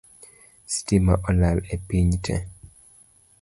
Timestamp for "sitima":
0.73-1.13